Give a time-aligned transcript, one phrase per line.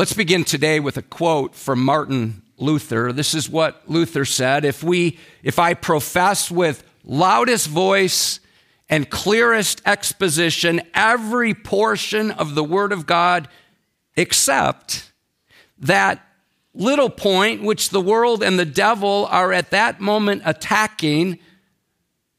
[0.00, 3.12] Let's begin today with a quote from Martin Luther.
[3.12, 8.40] This is what Luther said If, we, if I profess with loudest voice
[8.88, 13.46] and clearest exposition every portion of the Word of God,
[14.16, 15.12] except
[15.80, 16.26] that
[16.72, 21.38] little point which the world and the devil are at that moment attacking,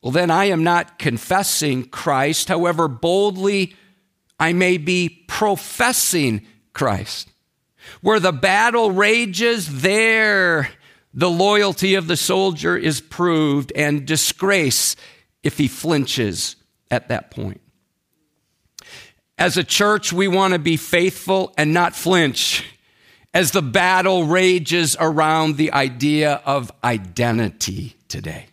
[0.02, 3.76] well, then I am not confessing Christ, however boldly
[4.40, 7.31] I may be professing Christ.
[8.02, 10.70] Where the battle rages, there
[11.14, 14.96] the loyalty of the soldier is proved and disgrace
[15.44, 16.56] if he flinches
[16.90, 17.62] at that point.
[19.38, 22.64] As a church, we want to be faithful and not flinch
[23.34, 28.48] as the battle rages around the idea of identity today.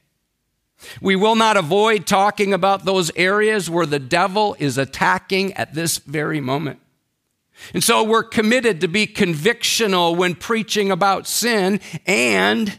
[1.00, 5.98] We will not avoid talking about those areas where the devil is attacking at this
[5.98, 6.80] very moment.
[7.74, 12.78] And so we're committed to be convictional when preaching about sin and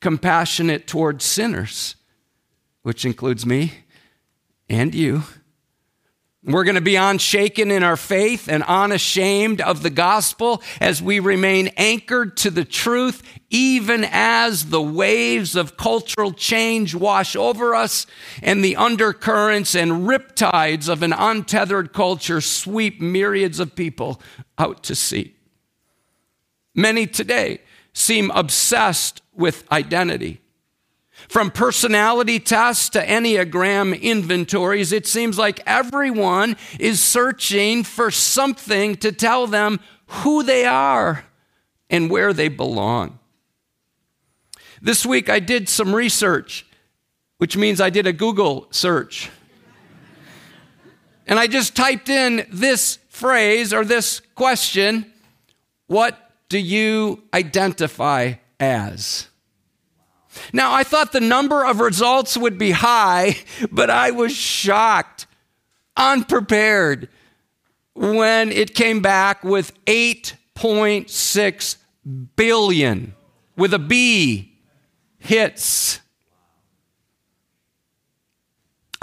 [0.00, 1.96] compassionate towards sinners,
[2.82, 3.72] which includes me
[4.68, 5.22] and you.
[6.44, 11.20] We're going to be unshaken in our faith and unashamed of the gospel as we
[11.20, 18.08] remain anchored to the truth, even as the waves of cultural change wash over us
[18.42, 24.20] and the undercurrents and riptides of an untethered culture sweep myriads of people
[24.58, 25.36] out to sea.
[26.74, 27.60] Many today
[27.92, 30.41] seem obsessed with identity.
[31.28, 39.12] From personality tests to Enneagram inventories, it seems like everyone is searching for something to
[39.12, 41.24] tell them who they are
[41.90, 43.18] and where they belong.
[44.80, 46.66] This week I did some research,
[47.38, 49.30] which means I did a Google search.
[51.26, 55.12] and I just typed in this phrase or this question
[55.86, 56.18] What
[56.48, 59.28] do you identify as?
[60.52, 63.36] Now, I thought the number of results would be high,
[63.70, 65.26] but I was shocked,
[65.96, 67.08] unprepared,
[67.94, 71.76] when it came back with 8.6
[72.36, 73.14] billion
[73.56, 74.58] with a B
[75.18, 76.00] hits.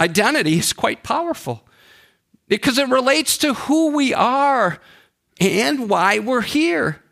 [0.00, 1.66] Identity is quite powerful
[2.48, 4.78] because it relates to who we are
[5.40, 7.02] and why we're here.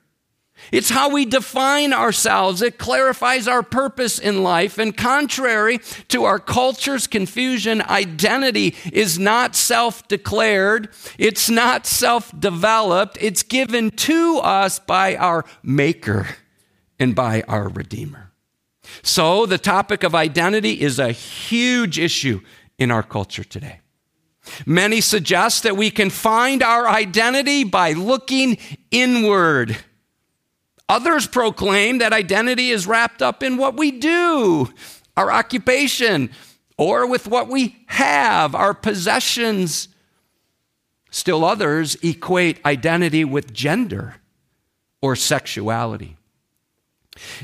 [0.72, 2.62] It's how we define ourselves.
[2.62, 4.78] It clarifies our purpose in life.
[4.78, 13.18] And contrary to our culture's confusion, identity is not self declared, it's not self developed,
[13.20, 16.26] it's given to us by our Maker
[16.98, 18.32] and by our Redeemer.
[19.02, 22.40] So, the topic of identity is a huge issue
[22.78, 23.80] in our culture today.
[24.66, 28.58] Many suggest that we can find our identity by looking
[28.90, 29.76] inward.
[30.88, 34.72] Others proclaim that identity is wrapped up in what we do,
[35.16, 36.30] our occupation,
[36.78, 39.88] or with what we have, our possessions.
[41.10, 44.16] Still others equate identity with gender
[45.02, 46.16] or sexuality.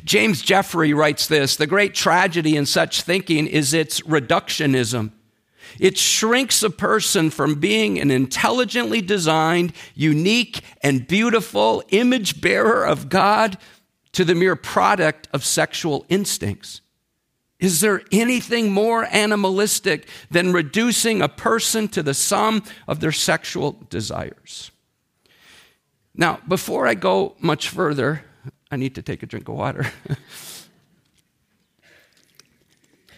[0.04, 5.12] James Jeffrey writes this The great tragedy in such thinking is its reductionism.
[5.80, 13.08] It shrinks a person from being an intelligently designed, unique, and beautiful image bearer of
[13.08, 13.58] God
[14.12, 16.80] to the mere product of sexual instincts.
[17.58, 23.78] Is there anything more animalistic than reducing a person to the sum of their sexual
[23.88, 24.70] desires?
[26.14, 28.24] Now, before I go much further,
[28.70, 29.86] I need to take a drink of water.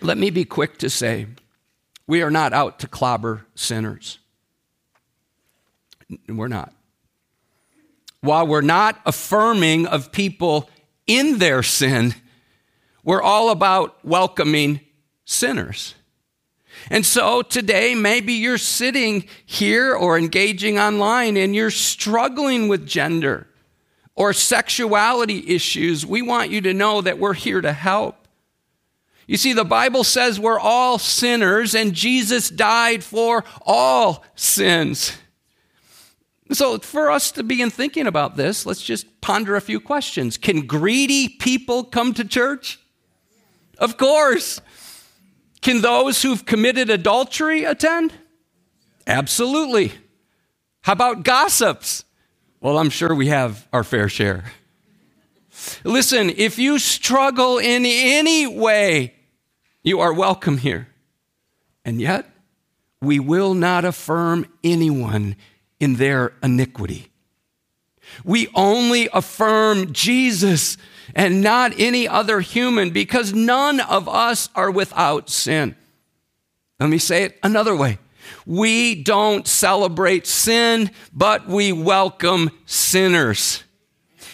[0.01, 1.27] Let me be quick to say
[2.07, 4.19] we are not out to clobber sinners.
[6.29, 6.73] We're not.
[8.21, 10.71] While we're not affirming of people
[11.07, 12.15] in their sin,
[13.05, 14.81] we're all about welcoming
[15.25, 15.95] sinners.
[16.91, 23.49] And so today, maybe you're sitting here or engaging online and you're struggling with gender
[24.15, 26.07] or sexuality issues.
[26.07, 28.26] We want you to know that we're here to help.
[29.27, 35.17] You see, the Bible says we're all sinners and Jesus died for all sins.
[36.53, 40.37] So, for us to begin thinking about this, let's just ponder a few questions.
[40.37, 42.79] Can greedy people come to church?
[43.79, 44.61] Of course.
[45.61, 48.13] Can those who've committed adultery attend?
[49.09, 49.93] Absolutely.
[50.83, 52.05] How about gossips?
[52.61, 54.45] Well, I'm sure we have our fair share.
[55.85, 59.17] Listen, if you struggle in any way
[59.87, 60.89] you are welcome here.
[61.85, 62.29] And yet,
[63.01, 65.37] we will not affirm anyone
[65.79, 67.13] in their iniquity.
[68.25, 70.77] We only affirm Jesus
[71.15, 75.77] and not any other human because none of us are without sin.
[76.81, 78.01] Let me say it another way.
[78.45, 83.63] We don't celebrate sin, but we welcome sinners.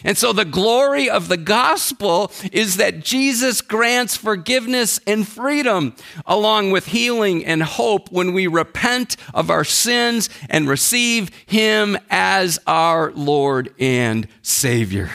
[0.05, 5.95] And so the glory of the gospel is that Jesus grants forgiveness and freedom,
[6.27, 12.59] along with healing and hope when we repent of our sins and receive Him as
[12.67, 15.11] our Lord and Savior.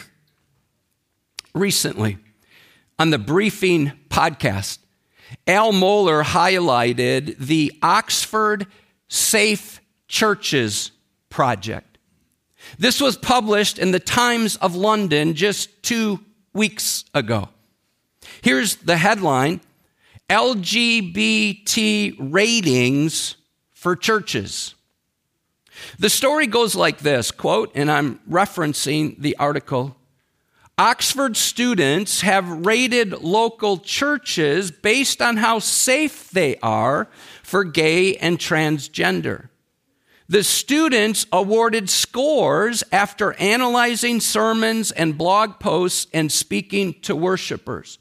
[1.54, 2.18] Recently,
[3.00, 4.80] on the Briefing podcast,
[5.46, 8.68] Al Mohler highlighted the Oxford
[9.08, 10.92] Safe Churches
[11.30, 11.87] Project.
[12.78, 16.20] This was published in the Times of London just two
[16.54, 17.50] weeks ago.
[18.42, 19.62] Here's the headline
[20.30, 23.36] LGBT ratings
[23.74, 24.76] for churches.
[26.00, 29.98] The story goes like this quote, and I'm referencing the article
[30.80, 37.08] Oxford students have rated local churches based on how safe they are
[37.42, 39.50] for gay and transgender.
[40.30, 47.98] The students awarded scores after analyzing sermons and blog posts and speaking to worshipers.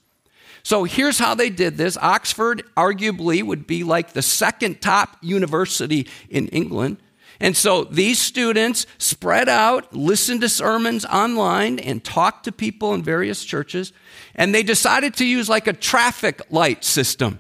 [0.65, 1.97] So here's how they did this.
[1.97, 6.97] Oxford arguably would be like the second top university in England.
[7.39, 13.05] And so these students spread out, listened to sermons online, and talked to people in
[13.05, 13.93] various churches.
[14.35, 17.39] And they decided to use like a traffic light system.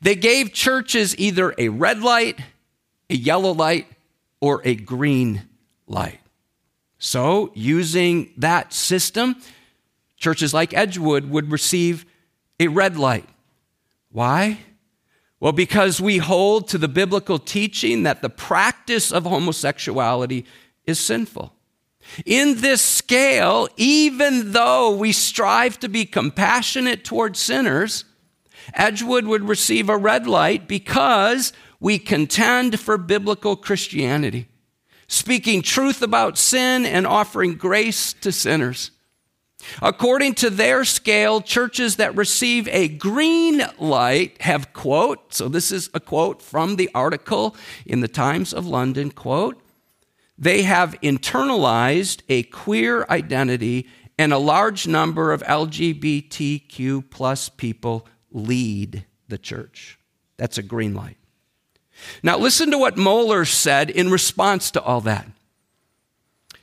[0.00, 2.38] They gave churches either a red light,
[3.10, 3.86] a yellow light,
[4.40, 5.48] or a green
[5.86, 6.20] light.
[6.98, 9.36] So, using that system,
[10.16, 12.04] churches like Edgewood would receive
[12.58, 13.28] a red light.
[14.10, 14.58] Why?
[15.40, 20.44] Well, because we hold to the biblical teaching that the practice of homosexuality
[20.84, 21.52] is sinful.
[22.24, 28.04] In this scale, even though we strive to be compassionate towards sinners,
[28.74, 34.48] Edgewood would receive a red light because we contend for biblical Christianity,
[35.06, 38.90] speaking truth about sin and offering grace to sinners.
[39.82, 45.90] According to their scale, churches that receive a green light have, quote, so this is
[45.94, 49.60] a quote from the article in the Times of London, quote,
[50.38, 59.04] they have internalized a queer identity and a large number of LGBTQ plus people lead
[59.26, 59.98] the church.
[60.36, 61.17] That's a green light.
[62.22, 65.26] Now, listen to what Mohler said in response to all that.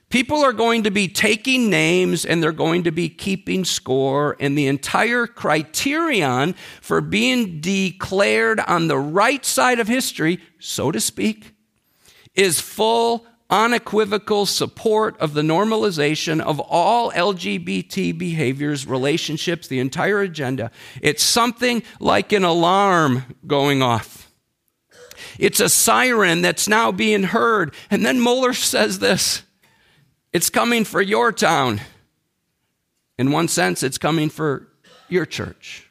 [0.09, 4.57] People are going to be taking names and they're going to be keeping score, and
[4.57, 11.53] the entire criterion for being declared on the right side of history, so to speak,
[12.33, 20.71] is full, unequivocal support of the normalization of all LGBT behaviors, relationships, the entire agenda.
[21.01, 24.25] It's something like an alarm going off.
[25.39, 27.73] It's a siren that's now being heard.
[27.89, 29.43] And then Mohler says this
[30.33, 31.81] it's coming for your town.
[33.17, 34.67] In one sense, it's coming for
[35.07, 35.89] your church.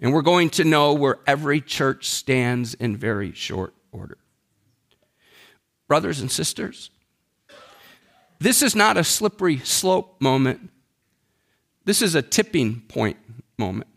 [0.00, 4.18] And we're going to know where every church stands in very short order.
[5.88, 6.90] Brothers and sisters,
[8.38, 10.70] this is not a slippery slope moment.
[11.84, 13.16] This is a tipping point
[13.58, 13.88] moment.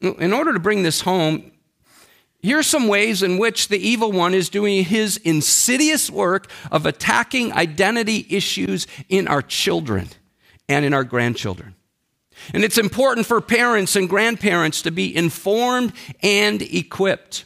[0.00, 1.50] In order to bring this home,
[2.48, 6.86] here are some ways in which the evil one is doing his insidious work of
[6.86, 10.08] attacking identity issues in our children
[10.68, 11.74] and in our grandchildren.
[12.54, 17.44] And it's important for parents and grandparents to be informed and equipped.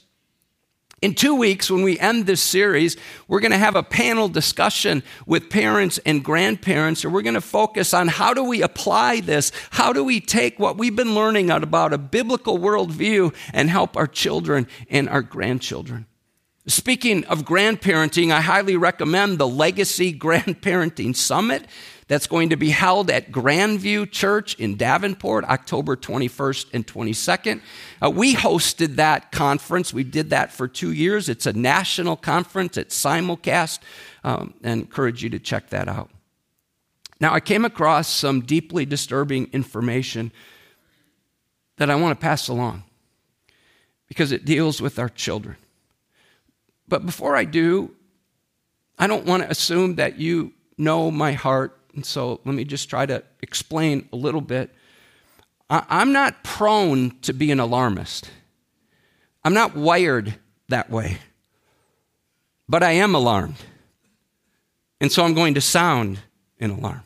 [1.03, 5.03] In two weeks, when we end this series, we're going to have a panel discussion
[5.27, 9.51] with parents and grandparents, and we're going to focus on how do we apply this?
[9.71, 14.07] How do we take what we've been learning about a biblical worldview and help our
[14.07, 16.07] children and our grandchildren?
[16.69, 21.67] Speaking of grandparenting, I highly recommend the Legacy Grandparenting Summit
[22.07, 27.61] that's going to be held at Grandview Church in Davenport, October 21st and 22nd.
[28.01, 29.93] Uh, we hosted that conference.
[29.93, 31.29] We did that for two years.
[31.29, 33.81] It's a national conference, it's simulcast,
[34.23, 36.11] um, and encourage you to check that out.
[37.19, 40.31] Now, I came across some deeply disturbing information
[41.77, 42.85] that I want to pass along
[44.07, 45.57] because it deals with our children.
[46.93, 47.91] But before I do,
[48.99, 52.91] I don't want to assume that you know my heart and so let me just
[52.91, 54.69] try to explain a little bit.
[55.71, 58.31] I'm not prone to be an alarmist.
[59.43, 60.35] I'm not wired
[60.69, 61.17] that way.
[62.69, 63.57] But I am alarmed.
[65.01, 66.19] And so I'm going to sound
[66.61, 67.05] an alarm.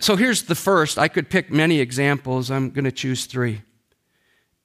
[0.00, 0.98] So here's the first.
[0.98, 2.50] I could pick many examples.
[2.50, 3.62] I'm going to choose three.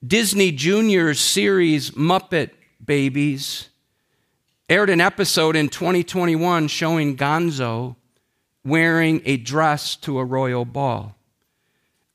[0.06, 2.50] Disney Junior's series Muppet
[2.84, 3.70] Babies
[4.70, 7.96] aired an episode in 2021 showing Gonzo
[8.64, 11.16] wearing a dress to a royal ball.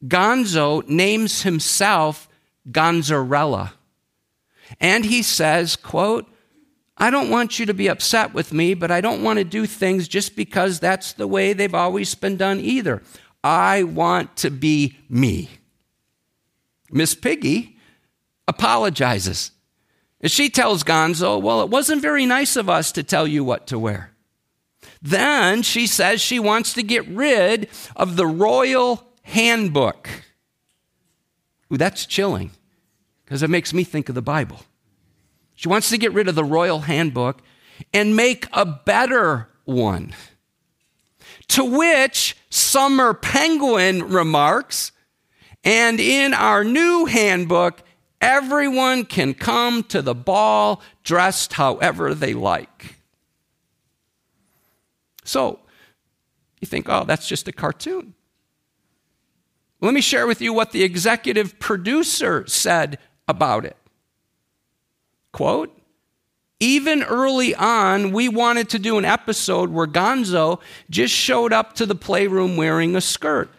[0.04, 2.28] Gonzo names himself
[2.70, 3.72] Gonzarella.
[4.80, 6.30] And he says, quote,
[6.96, 9.66] I don't want you to be upset with me, but I don't want to do
[9.66, 13.02] things just because that's the way they've always been done either.
[13.42, 15.48] I want to be me.
[16.90, 17.76] Miss Piggy
[18.48, 19.52] apologizes.
[20.20, 23.66] And she tells Gonzo, Well, it wasn't very nice of us to tell you what
[23.68, 24.12] to wear.
[25.00, 30.08] Then she says she wants to get rid of the royal handbook.
[31.72, 32.50] Ooh, that's chilling
[33.24, 34.60] because it makes me think of the Bible.
[35.54, 37.42] She wants to get rid of the royal handbook
[37.92, 40.14] and make a better one.
[41.48, 44.92] To which Summer Penguin remarks,
[45.64, 47.82] and in our new handbook,
[48.20, 52.96] everyone can come to the ball dressed however they like.
[55.24, 55.60] So,
[56.60, 58.14] you think, oh, that's just a cartoon.
[59.80, 62.98] Let me share with you what the executive producer said
[63.28, 63.76] about it.
[65.32, 65.74] Quote,
[66.60, 70.60] even early on, we wanted to do an episode where Gonzo
[70.90, 73.50] just showed up to the playroom wearing a skirt.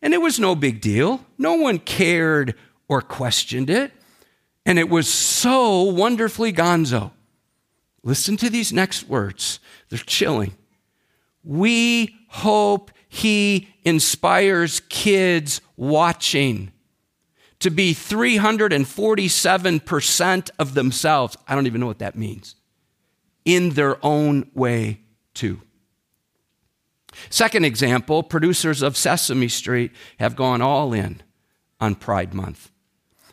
[0.00, 1.24] And it was no big deal.
[1.38, 2.54] No one cared
[2.86, 3.92] or questioned it.
[4.66, 7.12] And it was so wonderfully Gonzo.
[8.02, 10.54] Listen to these next words, they're chilling.
[11.42, 16.72] We hope he inspires kids watching
[17.60, 21.38] to be 347% of themselves.
[21.48, 22.56] I don't even know what that means.
[23.44, 25.00] In their own way,
[25.32, 25.62] too.
[27.30, 31.22] Second example producers of Sesame Street have gone all in
[31.80, 32.70] on Pride Month.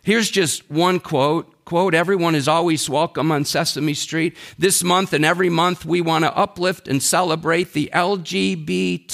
[0.03, 4.35] Here's just one quote quote, everyone is always welcome on Sesame Street.
[4.57, 9.07] This month and every month, we want to uplift and celebrate the LGBTQIA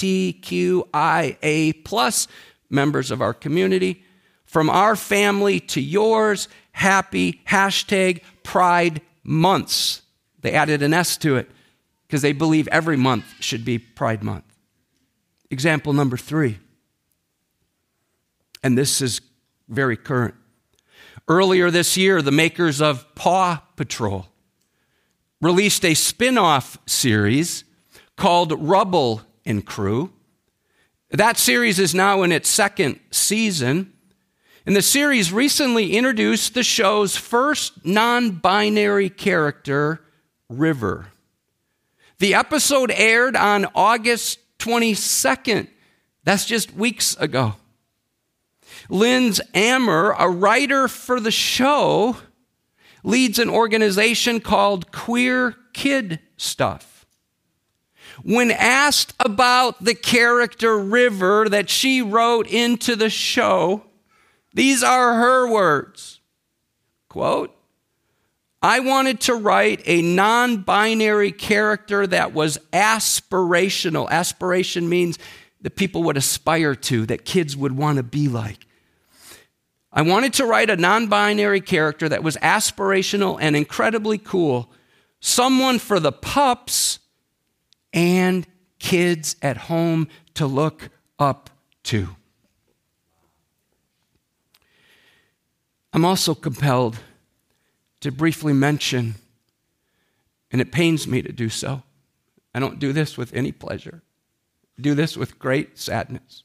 [1.84, 2.26] plus
[2.68, 4.04] members of our community.
[4.44, 10.02] From our family to yours, happy hashtag Pride Months.
[10.40, 11.48] They added an S to it
[12.06, 14.44] because they believe every month should be Pride Month.
[15.52, 16.58] Example number three,
[18.62, 19.20] and this is
[19.68, 20.34] very current.
[21.30, 24.26] Earlier this year, the makers of Paw Patrol
[25.40, 27.62] released a spin off series
[28.16, 30.12] called Rubble and Crew.
[31.12, 33.92] That series is now in its second season.
[34.66, 40.02] And the series recently introduced the show's first non binary character,
[40.48, 41.12] River.
[42.18, 45.68] The episode aired on August 22nd.
[46.24, 47.54] That's just weeks ago.
[48.90, 52.16] Lindz Amer, a writer for the show,
[53.04, 57.06] leads an organization called Queer Kid Stuff.
[58.22, 63.84] When asked about the character River that she wrote into the show,
[64.52, 66.20] these are her words.
[67.08, 67.56] Quote,
[68.62, 74.10] I wanted to write a non binary character that was aspirational.
[74.10, 75.18] Aspiration means
[75.62, 78.66] that people would aspire to, that kids would want to be like.
[79.92, 84.70] I wanted to write a non binary character that was aspirational and incredibly cool,
[85.18, 87.00] someone for the pups
[87.92, 88.46] and
[88.78, 91.50] kids at home to look up
[91.84, 92.16] to.
[95.92, 97.00] I'm also compelled
[98.00, 99.16] to briefly mention,
[100.52, 101.82] and it pains me to do so.
[102.54, 104.02] I don't do this with any pleasure.
[104.78, 106.44] I do this with great sadness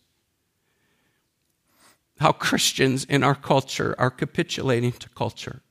[2.19, 5.62] how Christians in our culture are capitulating to culture.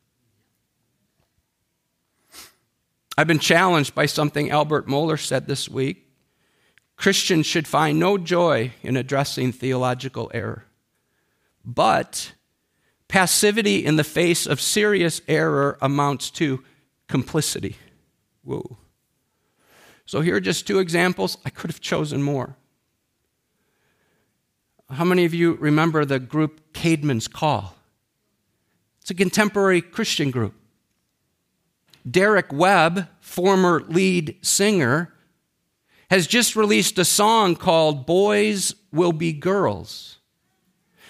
[3.16, 6.08] I've been challenged by something Albert Mohler said this week.
[6.96, 10.64] Christians should find no joy in addressing theological error,
[11.64, 12.32] but
[13.08, 16.62] passivity in the face of serious error amounts to
[17.08, 17.76] complicity.
[18.42, 18.78] Whoa.
[20.06, 21.38] So here are just two examples.
[21.44, 22.56] I could have chosen more.
[24.94, 27.74] How many of you remember the group Caedmon's Call?
[29.00, 30.54] It's a contemporary Christian group.
[32.08, 35.12] Derek Webb, former lead singer,
[36.10, 40.18] has just released a song called Boys Will Be Girls,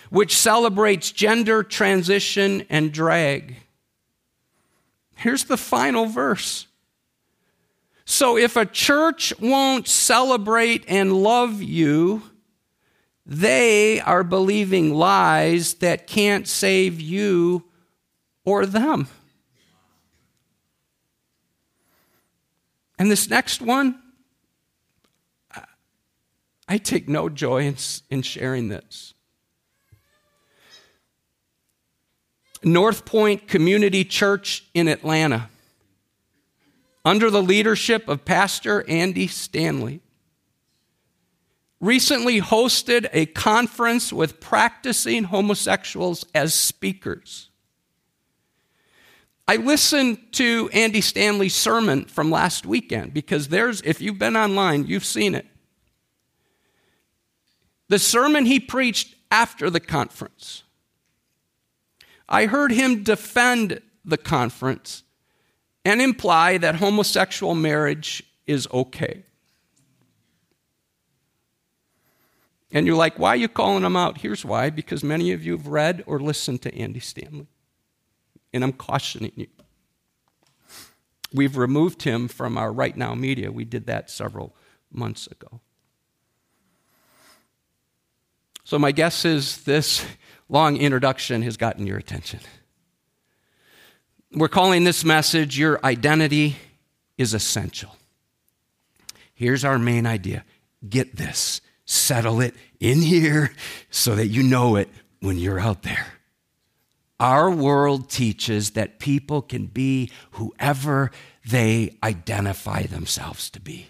[0.08, 3.56] which celebrates gender transition and drag.
[5.16, 6.68] Here's the final verse
[8.06, 12.22] So if a church won't celebrate and love you,
[13.26, 17.64] they are believing lies that can't save you
[18.45, 19.09] or them.
[22.99, 24.00] And this next one,
[26.69, 27.76] I take no joy in,
[28.11, 29.14] in sharing this.
[32.62, 35.50] North Point Community Church in Atlanta,
[37.04, 40.00] under the leadership of Pastor Andy Stanley,
[41.81, 47.50] recently hosted a conference with practicing homosexuals as speakers.
[49.47, 54.87] I listened to Andy Stanley's sermon from last weekend because there's, if you've been online,
[54.87, 55.47] you've seen it.
[57.88, 60.62] The sermon he preached after the conference.
[62.28, 65.02] I heard him defend the conference
[65.85, 69.25] and imply that homosexual marriage is okay.
[72.75, 74.19] And you're like, why are you calling him out?
[74.19, 77.47] Here's why because many of you have read or listened to Andy Stanley.
[78.52, 79.47] And I'm cautioning you.
[81.33, 83.52] We've removed him from our Right Now media.
[83.52, 84.54] We did that several
[84.93, 85.61] months ago.
[88.64, 90.04] So, my guess is this
[90.49, 92.40] long introduction has gotten your attention.
[94.33, 96.57] We're calling this message Your Identity
[97.19, 97.97] is Essential.
[99.35, 100.45] Here's our main idea
[100.88, 103.52] get this settle it in here
[103.90, 104.88] so that you know it
[105.20, 106.06] when you're out there.
[107.20, 111.10] Our world teaches that people can be whoever
[111.46, 113.88] they identify themselves to be.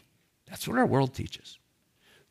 [0.48, 1.58] That's what our world teaches.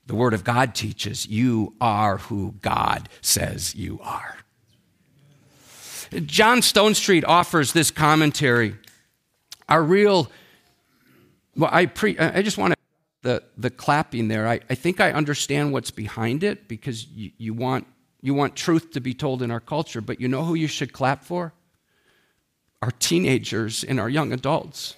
[0.06, 4.38] The Word of God teaches you are who God says you are.
[6.26, 8.76] John Stonestreet offers this commentary.
[9.68, 10.30] Our real,
[11.56, 12.78] well, I, pre, I just want to
[13.24, 17.54] the, the clapping there, I, I think I understand what's behind it because you, you,
[17.54, 17.88] want,
[18.22, 20.94] you want truth to be told in our culture, but you know who you should
[20.94, 21.54] clap for?
[22.82, 24.98] Our teenagers and our young adults.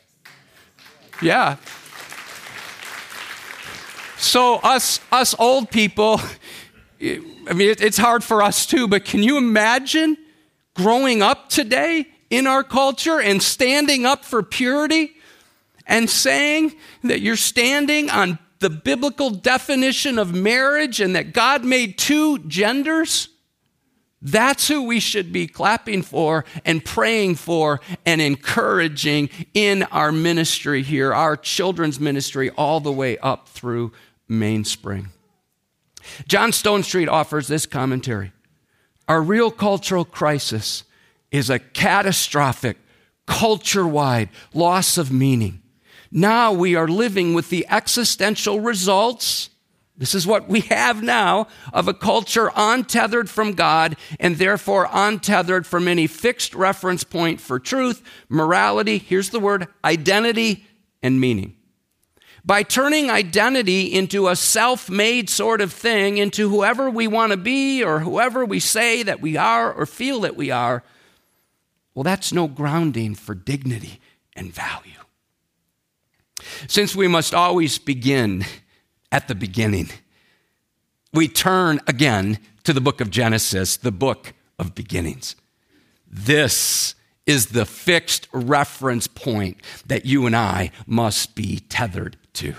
[1.21, 1.57] Yeah.
[4.17, 6.19] So, us, us old people,
[6.99, 10.17] I mean, it, it's hard for us too, but can you imagine
[10.73, 15.14] growing up today in our culture and standing up for purity?
[15.85, 21.97] And saying that you're standing on the biblical definition of marriage and that God made
[21.97, 23.29] two genders,
[24.21, 30.81] that's who we should be clapping for and praying for and encouraging in our ministry
[30.81, 33.91] here, our children's ministry, all the way up through
[34.27, 35.09] Mainspring.
[36.27, 38.31] John Stonestreet offers this commentary
[39.07, 40.83] Our real cultural crisis
[41.29, 42.77] is a catastrophic,
[43.27, 45.61] culture wide loss of meaning
[46.11, 49.49] now we are living with the existential results.
[49.97, 55.65] This is what we have now of a culture untethered from God and therefore untethered
[55.65, 60.65] from any fixed reference point for truth, morality, here's the word, identity,
[61.01, 61.55] and meaning.
[62.43, 67.37] By turning identity into a self made sort of thing, into whoever we want to
[67.37, 70.83] be or whoever we say that we are or feel that we are,
[71.95, 73.99] well, that's no grounding for dignity
[74.35, 75.04] and value.
[76.67, 78.45] Since we must always begin
[79.11, 79.89] at the beginning,
[81.13, 85.35] we turn again to the book of Genesis, the book of beginnings.
[86.07, 92.55] This is the fixed reference point that you and I must be tethered to.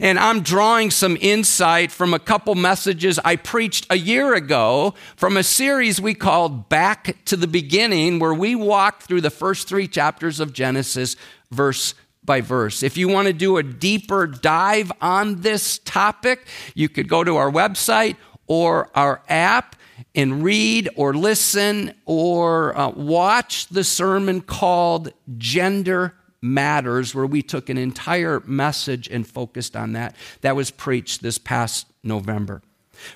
[0.00, 5.36] And I'm drawing some insight from a couple messages I preached a year ago from
[5.36, 9.86] a series we called Back to the Beginning, where we walked through the first three
[9.86, 11.16] chapters of Genesis,
[11.50, 11.94] verse
[12.28, 12.84] by verse.
[12.84, 17.36] If you want to do a deeper dive on this topic, you could go to
[17.36, 19.74] our website or our app
[20.14, 27.68] and read or listen or uh, watch the sermon called Gender Matters, where we took
[27.68, 30.14] an entire message and focused on that.
[30.42, 32.62] That was preached this past November.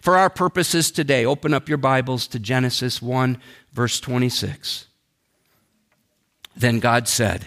[0.00, 3.38] For our purposes today, open up your Bibles to Genesis 1,
[3.72, 4.86] verse 26.
[6.56, 7.44] Then God said,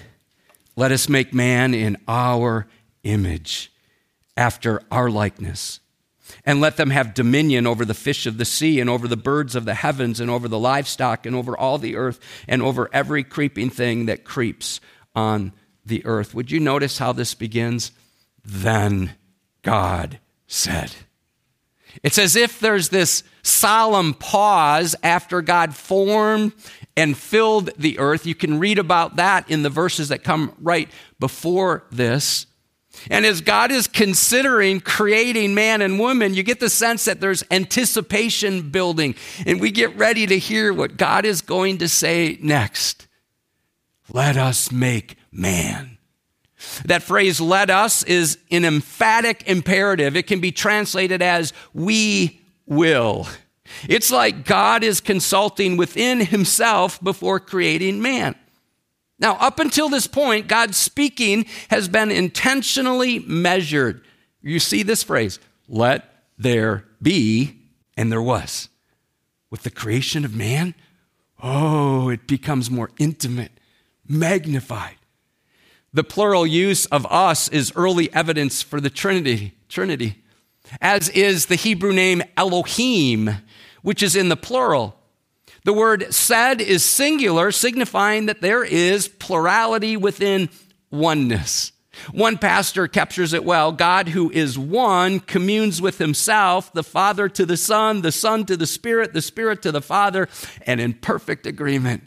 [0.76, 2.68] let us make man in our
[3.04, 3.72] image,
[4.38, 5.80] after our likeness.
[6.44, 9.56] And let them have dominion over the fish of the sea, and over the birds
[9.56, 13.24] of the heavens, and over the livestock, and over all the earth, and over every
[13.24, 14.82] creeping thing that creeps
[15.16, 15.54] on
[15.86, 16.34] the earth.
[16.34, 17.92] Would you notice how this begins?
[18.44, 19.14] Then
[19.62, 20.92] God said.
[22.04, 26.54] It's as if there's this solemn pause after God formed
[26.98, 28.26] and filled the earth.
[28.26, 32.48] You can read about that in the verses that come right before this.
[33.10, 37.44] And as God is considering creating man and woman, you get the sense that there's
[37.52, 43.08] anticipation building, and we get ready to hear what God is going to say next.
[44.12, 45.98] Let us make man.
[46.86, 50.16] That phrase, let us, is an emphatic imperative.
[50.16, 53.28] It can be translated as we will.
[53.88, 58.36] It's like God is consulting within himself before creating man.
[59.18, 64.04] Now, up until this point, God's speaking has been intentionally measured.
[64.42, 67.62] You see this phrase, let there be,
[67.96, 68.70] and there was.
[69.50, 70.76] With the creation of man,
[71.42, 73.52] oh, it becomes more intimate,
[74.08, 74.98] magnified.
[75.94, 80.24] The plural use of us is early evidence for the Trinity, Trinity,
[80.82, 83.30] as is the Hebrew name Elohim,
[83.86, 84.98] which is in the plural.
[85.64, 90.50] The word said is singular, signifying that there is plurality within
[90.90, 91.72] oneness.
[92.12, 97.46] One pastor captures it well God, who is one, communes with himself, the Father to
[97.46, 100.28] the Son, the Son to the Spirit, the Spirit to the Father,
[100.66, 102.04] and in perfect agreement,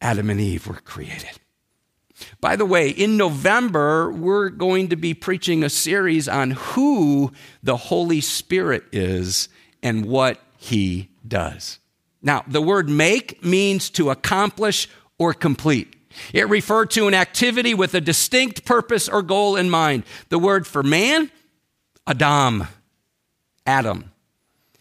[0.00, 1.38] Adam and Eve were created.
[2.40, 7.30] By the way, in November, we're going to be preaching a series on who
[7.62, 9.50] the Holy Spirit is
[9.82, 11.78] and what he does.
[12.22, 15.96] Now, the word make means to accomplish or complete.
[16.32, 20.04] It referred to an activity with a distinct purpose or goal in mind.
[20.28, 21.30] The word for man,
[22.06, 22.66] Adam,
[23.64, 24.10] Adam.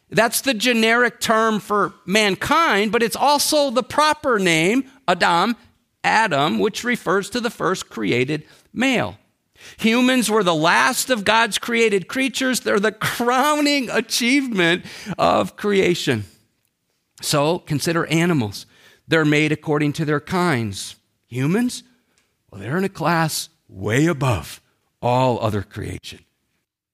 [0.09, 5.55] That's the generic term for mankind, but it's also the proper name, Adam,
[6.03, 9.18] Adam, which refers to the first created male.
[9.77, 12.61] Humans were the last of God's created creatures.
[12.61, 14.85] They're the crowning achievement
[15.17, 16.25] of creation.
[17.21, 18.65] So consider animals.
[19.07, 20.95] They're made according to their kinds.
[21.27, 21.83] Humans,
[22.49, 24.61] well, they're in a class way above
[25.01, 26.19] all other creation.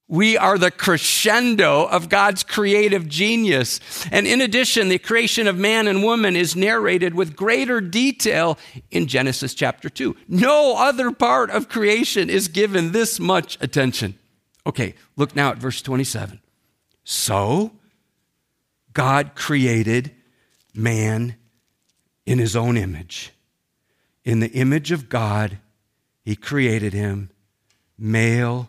[0.08, 3.80] We are the crescendo of God's creative genius.
[4.12, 8.56] And in addition, the creation of man and woman is narrated with greater detail
[8.92, 10.16] in Genesis chapter 2.
[10.28, 14.16] No other part of creation is given this much attention.
[14.64, 16.40] Okay, look now at verse 27.
[17.02, 17.72] So,
[18.92, 20.12] God created
[20.72, 21.36] man
[22.26, 23.32] in his own image.
[24.24, 25.58] In the image of God,
[26.24, 27.30] he created him,
[27.98, 28.68] male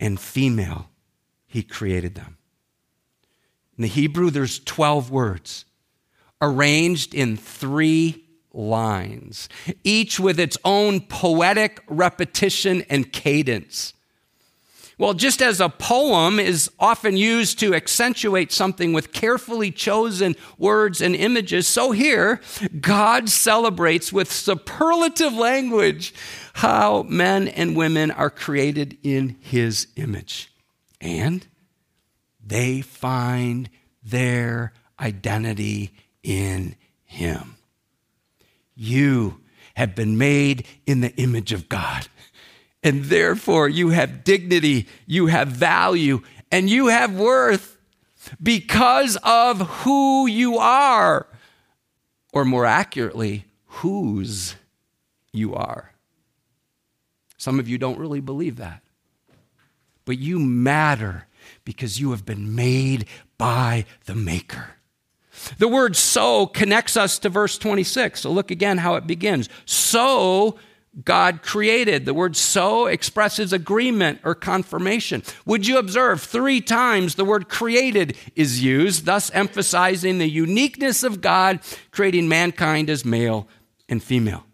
[0.00, 0.90] and female,
[1.46, 2.38] he created them.
[3.76, 5.64] In the Hebrew, there's 12 words
[6.40, 9.48] arranged in three lines,
[9.82, 13.94] each with its own poetic repetition and cadence.
[14.96, 21.00] Well, just as a poem is often used to accentuate something with carefully chosen words
[21.00, 22.40] and images, so here,
[22.80, 26.14] God celebrates with superlative language
[26.54, 30.52] how men and women are created in his image.
[31.00, 31.44] And
[32.40, 33.68] they find
[34.02, 37.56] their identity in him.
[38.76, 39.40] You
[39.74, 42.06] have been made in the image of God.
[42.84, 46.20] And therefore, you have dignity, you have value,
[46.52, 47.78] and you have worth
[48.42, 51.26] because of who you are,
[52.32, 54.54] or more accurately, whose
[55.32, 55.92] you are.
[57.38, 58.82] Some of you don't really believe that.
[60.04, 61.26] But you matter
[61.64, 63.06] because you have been made
[63.38, 64.76] by the Maker.
[65.58, 68.20] The word so connects us to verse 26.
[68.20, 69.48] So look again how it begins.
[69.64, 70.58] So
[71.02, 72.04] God created.
[72.04, 75.22] The word so expresses agreement or confirmation.
[75.44, 81.20] Would you observe three times the word created is used, thus emphasizing the uniqueness of
[81.20, 83.48] God creating mankind as male
[83.88, 84.44] and female?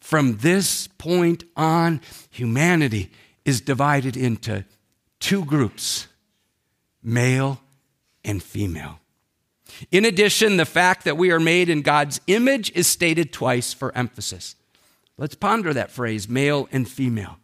[0.00, 3.10] From this point on, humanity
[3.44, 4.64] is divided into
[5.20, 6.08] two groups
[7.02, 7.60] male
[8.24, 8.98] and female.
[9.90, 13.96] In addition, the fact that we are made in God's image is stated twice for
[13.96, 14.56] emphasis.
[15.18, 17.38] Let's ponder that phrase male and female.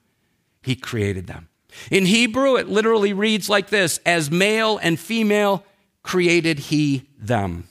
[0.62, 1.48] He created them.
[1.90, 5.64] In Hebrew, it literally reads like this As male and female
[6.02, 7.68] created he them.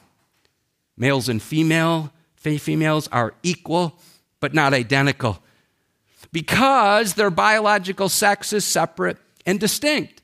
[0.96, 3.98] Males and female, females are equal,
[4.40, 5.40] but not identical
[6.34, 10.23] because their biological sex is separate and distinct.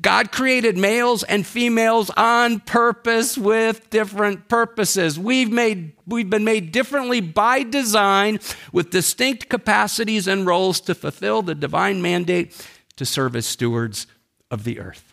[0.00, 5.18] God created males and females on purpose with different purposes.
[5.18, 8.40] We've, made, we've been made differently by design
[8.72, 12.66] with distinct capacities and roles to fulfill the divine mandate
[12.96, 14.06] to serve as stewards
[14.50, 15.10] of the earth.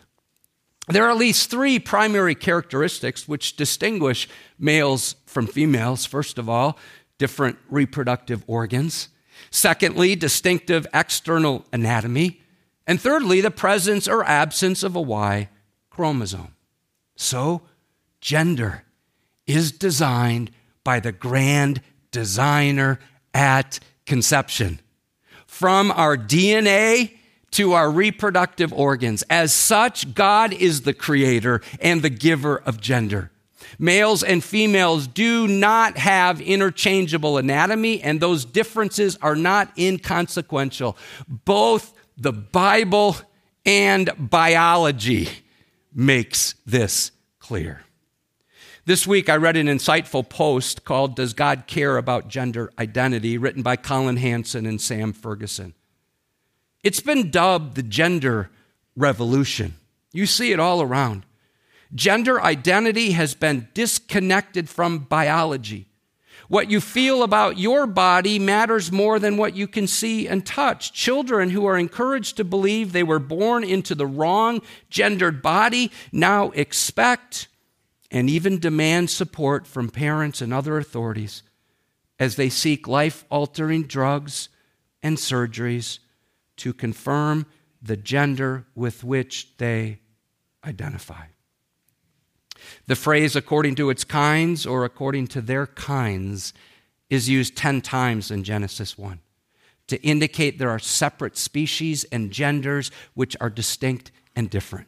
[0.88, 4.26] There are at least three primary characteristics which distinguish
[4.58, 6.06] males from females.
[6.06, 6.78] First of all,
[7.18, 9.08] different reproductive organs.
[9.50, 12.40] Secondly, distinctive external anatomy.
[12.88, 15.50] And thirdly, the presence or absence of a Y
[15.90, 16.54] chromosome.
[17.16, 17.60] So,
[18.22, 18.84] gender
[19.46, 20.50] is designed
[20.84, 22.98] by the grand designer
[23.34, 24.80] at conception.
[25.46, 27.18] From our DNA
[27.50, 29.22] to our reproductive organs.
[29.28, 33.30] As such, God is the creator and the giver of gender.
[33.78, 40.96] Males and females do not have interchangeable anatomy, and those differences are not inconsequential.
[41.28, 43.16] Both the Bible
[43.64, 45.28] and biology
[45.94, 47.82] makes this clear.
[48.84, 53.62] This week, I read an insightful post called Does God Care About Gender Identity, written
[53.62, 55.74] by Colin Hansen and Sam Ferguson.
[56.82, 58.50] It's been dubbed the gender
[58.96, 59.74] revolution.
[60.12, 61.24] You see it all around.
[61.94, 65.86] Gender identity has been disconnected from biology.
[66.48, 70.92] What you feel about your body matters more than what you can see and touch.
[70.94, 76.50] Children who are encouraged to believe they were born into the wrong gendered body now
[76.50, 77.48] expect
[78.10, 81.42] and even demand support from parents and other authorities
[82.18, 84.48] as they seek life altering drugs
[85.02, 85.98] and surgeries
[86.56, 87.44] to confirm
[87.82, 90.00] the gender with which they
[90.64, 91.26] identify.
[92.86, 96.52] The phrase according to its kinds or according to their kinds
[97.10, 99.20] is used 10 times in Genesis 1
[99.88, 104.86] to indicate there are separate species and genders which are distinct and different.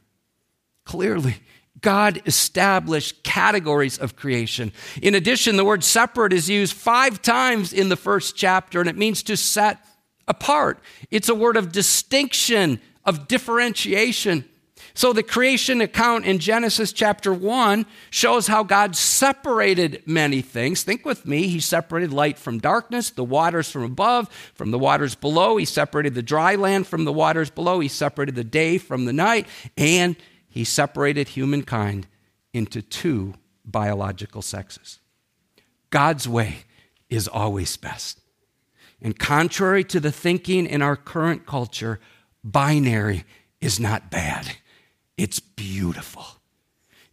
[0.84, 1.36] Clearly,
[1.80, 4.72] God established categories of creation.
[5.00, 8.96] In addition, the word separate is used five times in the first chapter, and it
[8.96, 9.84] means to set
[10.28, 10.80] apart.
[11.10, 14.44] It's a word of distinction, of differentiation.
[14.94, 20.82] So the creation account in Genesis chapter 1 shows how God separated many things.
[20.82, 21.48] Think with me.
[21.48, 25.56] He separated light from darkness, the waters from above, from the waters below.
[25.56, 27.80] He separated the dry land from the waters below.
[27.80, 29.46] He separated the day from the night.
[29.76, 30.16] And
[30.48, 32.06] he separated humankind
[32.52, 34.98] into two biological sexes.
[35.90, 36.64] God's way
[37.08, 38.20] is always best.
[39.02, 42.00] And contrary to the thinking in our current culture,
[42.44, 43.24] binary
[43.60, 44.56] is not bad,
[45.20, 46.24] it's beautiful.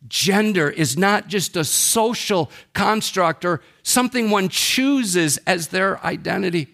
[0.07, 6.67] Gender is not just a social construct or something one chooses as their identity.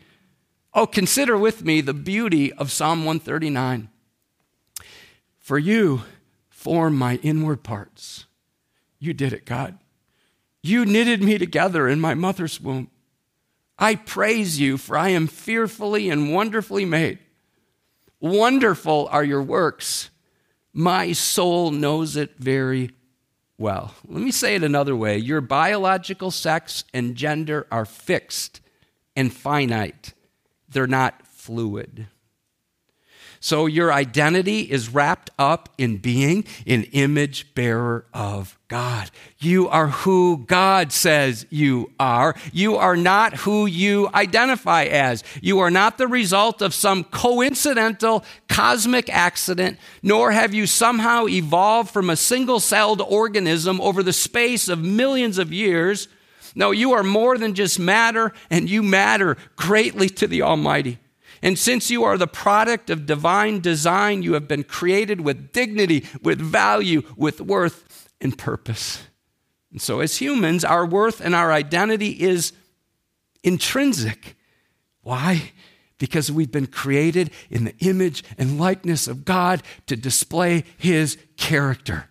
[0.76, 3.90] Oh, consider with me the beauty of Psalm 139.
[5.40, 6.04] For you
[6.50, 8.26] form my inward parts.
[9.00, 9.80] You did it, God.
[10.62, 12.92] You knitted me together in my mother's womb.
[13.80, 17.18] I praise you, for I am fearfully and wonderfully made.
[18.20, 20.12] Wonderful are your works.
[20.74, 22.92] My soul knows it very
[23.58, 23.94] well.
[24.08, 28.60] Let me say it another way your biological sex and gender are fixed
[29.16, 30.14] and finite,
[30.68, 32.08] they're not fluid.
[33.44, 39.12] So your identity is wrapped up in being an image bearer of God.
[39.38, 42.36] You are who God says you are.
[42.54, 45.26] You are not who you identify as.
[45.42, 51.92] You are not the result of some coincidental cosmic accident, nor have you somehow evolved
[51.92, 56.08] from a single celled organism over the space of millions of years.
[56.56, 61.00] No, you are more than just matter, and you matter greatly to the Almighty.
[61.44, 66.08] And since you are the product of divine design, you have been created with dignity,
[66.22, 69.04] with value, with worth and purpose.
[69.70, 72.54] And so, as humans, our worth and our identity is
[73.44, 74.38] intrinsic.
[75.02, 75.52] Why?
[75.98, 82.10] Because we've been created in the image and likeness of God to display His character.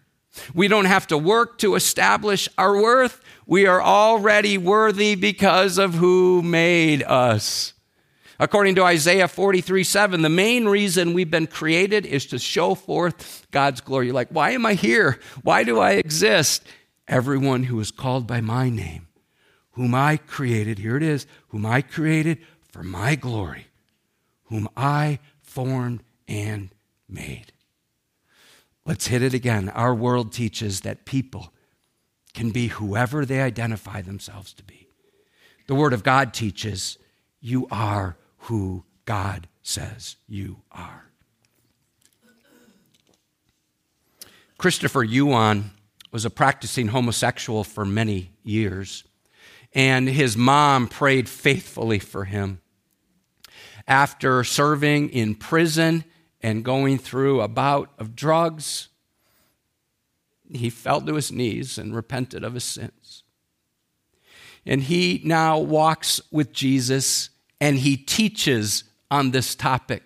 [0.53, 3.23] We don't have to work to establish our worth.
[3.47, 7.73] We are already worthy because of who made us.
[8.43, 13.47] According to Isaiah 43 7, the main reason we've been created is to show forth
[13.53, 14.07] God's glory.
[14.07, 15.21] You're like, why am I here?
[15.43, 16.65] Why do I exist?
[17.07, 19.07] Everyone who is called by my name,
[19.73, 23.69] whom I created, here it is, whom I created for my glory,
[24.47, 26.75] whom I formed and
[27.09, 27.53] made.
[28.85, 29.69] Let's hit it again.
[29.69, 31.53] Our world teaches that people
[32.35, 34.89] can be whoever they identify themselves to be.
[35.69, 36.99] The Word of God teaches
[37.41, 41.07] you are who God says you are.
[44.59, 45.71] Christopher Yuan
[46.11, 49.05] was a practicing homosexual for many years,
[49.75, 52.61] and his mom prayed faithfully for him.
[53.89, 56.05] After serving in prison
[56.41, 58.89] and going through a bout of drugs,
[60.53, 63.23] he fell to his knees and repented of his sins.
[64.65, 67.31] And he now walks with Jesus
[67.63, 70.03] and he teaches on this topic.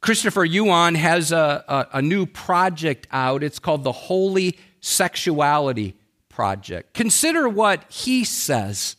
[0.00, 3.42] Christopher Yuan has a, a, a, new project out.
[3.42, 5.96] It's called the Holy Sexuality
[6.28, 6.94] Project.
[6.94, 8.94] Consider what he says.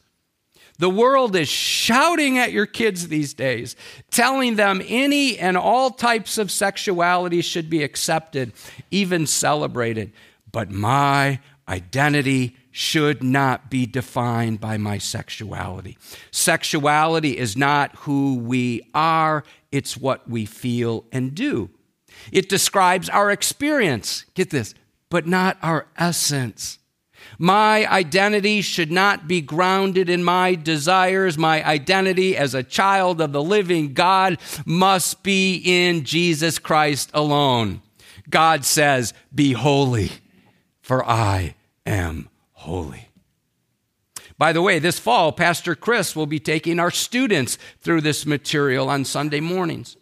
[0.80, 3.78] The world is shouting at your kids these days,
[4.12, 8.52] telling them any and all types of sexuality should be accepted,
[8.92, 10.12] even celebrated.
[10.52, 15.96] But my identity should not be defined by my sexuality.
[16.32, 21.70] Sexuality is not who we are, it's what we feel and do.
[22.32, 24.74] It describes our experience, get this,
[25.10, 26.80] but not our essence.
[27.38, 31.38] My identity should not be grounded in my desires.
[31.38, 37.84] My identity as a child of the living God must be in Jesus Christ alone.
[38.30, 40.12] God says, Be holy,
[40.82, 41.54] for I
[41.86, 42.30] am
[42.64, 43.10] holy.
[44.38, 48.90] By the way, this fall, Pastor Chris will be taking our students through this material
[48.90, 49.98] on Sunday mornings.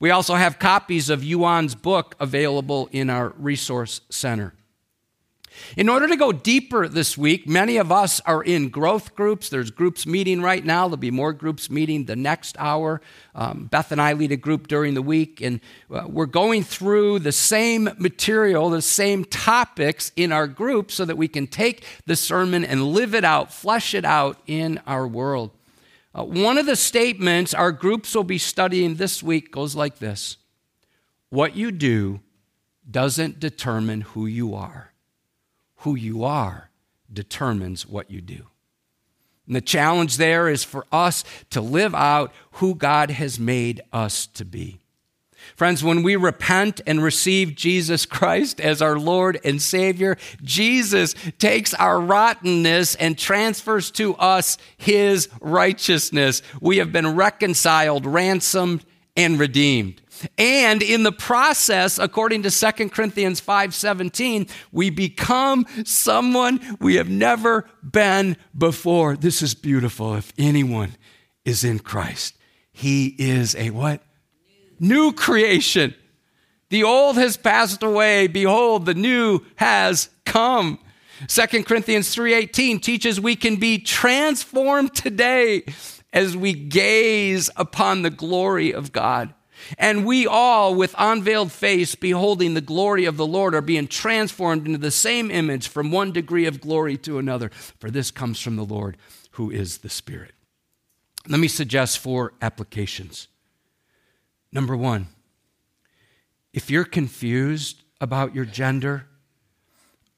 [0.00, 4.54] We also have copies of Yuan's book available in our resource center.
[5.76, 9.48] In order to go deeper this week, many of us are in growth groups.
[9.48, 10.88] There's groups meeting right now.
[10.88, 13.00] There'll be more groups meeting the next hour.
[13.34, 17.20] Um, Beth and I lead a group during the week, and uh, we're going through
[17.20, 22.16] the same material, the same topics in our group so that we can take the
[22.16, 25.50] sermon and live it out, flesh it out in our world.
[26.14, 30.38] Uh, one of the statements our groups will be studying this week goes like this
[31.28, 32.20] What you do
[32.90, 34.92] doesn't determine who you are
[35.86, 36.68] who you are
[37.12, 38.44] determines what you do.
[39.46, 44.26] And the challenge there is for us to live out who God has made us
[44.34, 44.80] to be.
[45.54, 51.72] Friends, when we repent and receive Jesus Christ as our Lord and Savior, Jesus takes
[51.74, 56.42] our rottenness and transfers to us His righteousness.
[56.60, 58.84] We have been reconciled, ransomed,
[59.16, 60.02] and redeemed.
[60.38, 67.68] And in the process, according to 2 Corinthians 5:17, we become someone we have never
[67.82, 69.16] been before.
[69.16, 70.14] This is beautiful.
[70.14, 70.96] If anyone
[71.44, 72.34] is in Christ,
[72.72, 74.02] he is a what?
[74.78, 75.94] New, new creation.
[76.68, 80.78] The old has passed away, behold the new has come.
[81.28, 85.64] 2 Corinthians 3:18 teaches we can be transformed today
[86.12, 89.32] as we gaze upon the glory of God.
[89.78, 94.66] And we all, with unveiled face, beholding the glory of the Lord, are being transformed
[94.66, 97.50] into the same image from one degree of glory to another.
[97.78, 98.96] For this comes from the Lord,
[99.32, 100.34] who is the Spirit.
[101.28, 103.28] Let me suggest four applications.
[104.52, 105.08] Number one,
[106.52, 109.06] if you're confused about your gender,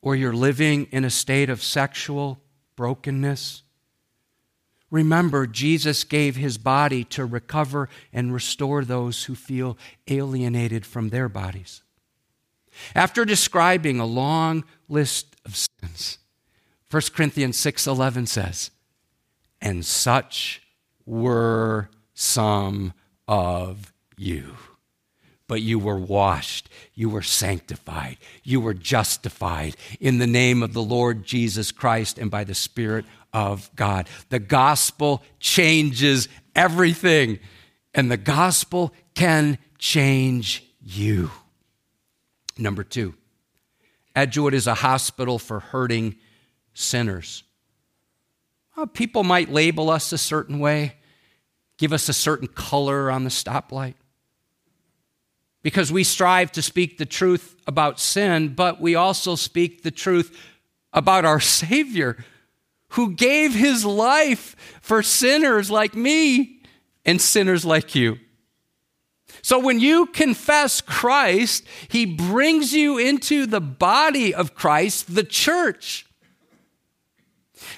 [0.00, 2.40] or you're living in a state of sexual
[2.76, 3.62] brokenness,
[4.90, 11.28] Remember, Jesus gave his body to recover and restore those who feel alienated from their
[11.28, 11.82] bodies.
[12.94, 16.18] After describing a long list of sins,
[16.88, 18.70] 1 Corinthians 6:11 says,
[19.60, 20.62] "And such
[21.04, 22.94] were some
[23.26, 24.56] of you."
[25.48, 30.82] But you were washed, you were sanctified, you were justified in the name of the
[30.82, 34.08] Lord Jesus Christ and by the Spirit of God.
[34.28, 37.38] The gospel changes everything,
[37.94, 41.30] and the gospel can change you.
[42.56, 43.14] Number two,
[44.16, 46.16] Edgewood is a hospital for hurting
[46.74, 47.44] sinners.
[48.76, 50.94] Well, people might label us a certain way,
[51.78, 53.94] give us a certain color on the stoplight.
[55.62, 60.36] Because we strive to speak the truth about sin, but we also speak the truth
[60.92, 62.24] about our Savior
[62.90, 66.62] who gave his life for sinners like me
[67.04, 68.18] and sinners like you.
[69.42, 76.06] So when you confess Christ, he brings you into the body of Christ, the church.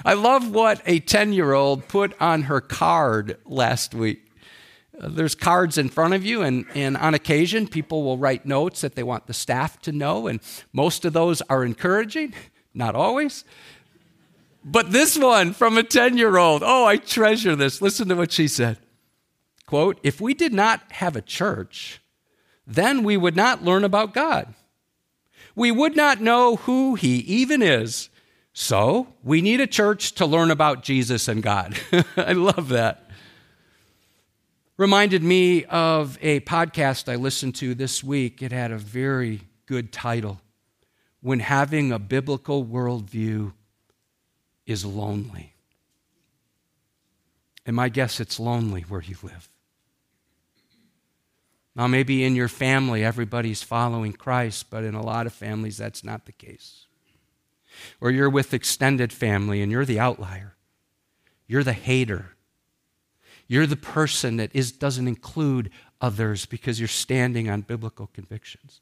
[0.04, 4.26] I love what a 10 year old put on her card last week.
[5.00, 8.82] Uh, there's cards in front of you, and, and on occasion, people will write notes
[8.82, 10.40] that they want the staff to know, and
[10.72, 12.34] most of those are encouraging,
[12.74, 13.44] not always.
[14.64, 17.80] But this one from a 10 year old, oh, I treasure this.
[17.80, 18.78] Listen to what she said.
[19.66, 22.00] Quote, if we did not have a church,
[22.66, 24.54] then we would not learn about God.
[25.54, 28.10] We would not know who He even is.
[28.52, 31.78] So we need a church to learn about Jesus and God.
[32.16, 33.10] I love that.
[34.76, 38.42] Reminded me of a podcast I listened to this week.
[38.42, 40.40] It had a very good title
[41.20, 43.52] when having a biblical worldview
[44.70, 45.52] is lonely.
[47.66, 49.48] And my guess it's lonely where you live.
[51.74, 56.04] Now, maybe in your family, everybody's following Christ, but in a lot of families, that's
[56.04, 56.86] not the case.
[58.00, 60.56] Or you're with extended family and you're the outlier,
[61.46, 62.36] you're the hater.
[63.48, 68.80] You're the person that is, doesn't include others because you're standing on biblical convictions.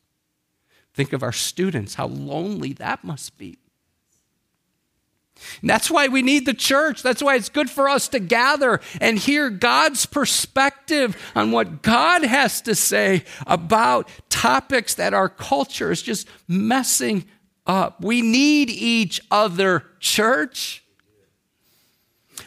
[0.93, 3.57] Think of our students, how lonely that must be.
[5.61, 7.03] And that's why we need the church.
[7.03, 12.22] That's why it's good for us to gather and hear God's perspective on what God
[12.24, 17.24] has to say about topics that our culture is just messing
[17.66, 18.03] up.
[18.03, 20.84] We need each other, church.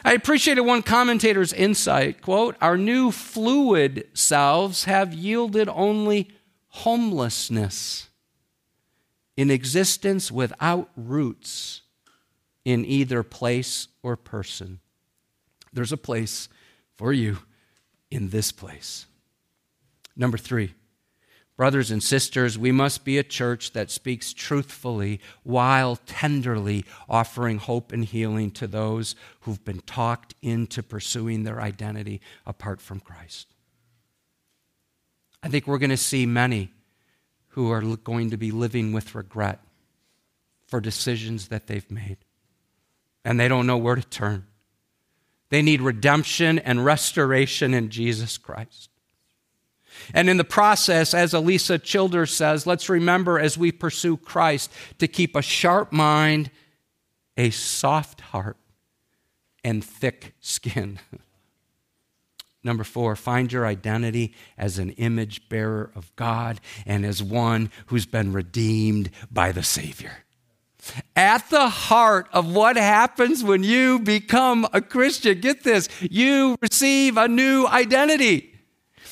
[0.04, 6.30] I appreciated one commentator's insight quote, Our new fluid selves have yielded only
[6.68, 8.08] homelessness
[9.36, 11.81] in existence without roots
[12.64, 14.80] in either place or person.
[15.72, 16.48] There's a place
[16.94, 17.38] for you
[18.10, 19.06] in this place.
[20.14, 20.74] Number three,
[21.56, 27.92] brothers and sisters, we must be a church that speaks truthfully while tenderly offering hope
[27.92, 33.48] and healing to those who've been talked into pursuing their identity apart from Christ.
[35.42, 36.70] I think we're going to see many
[37.48, 39.60] who are going to be living with regret
[40.66, 42.18] for decisions that they've made
[43.24, 44.46] and they don't know where to turn.
[45.50, 48.88] They need redemption and restoration in Jesus Christ.
[50.14, 55.06] And in the process, as Alisa Childers says, let's remember as we pursue Christ to
[55.06, 56.50] keep a sharp mind,
[57.36, 58.56] a soft heart,
[59.62, 60.98] and thick skin.
[62.64, 68.06] Number four, find your identity as an image bearer of God and as one who's
[68.06, 70.24] been redeemed by the Savior.
[71.14, 77.16] At the heart of what happens when you become a Christian, get this, you receive
[77.16, 78.54] a new identity.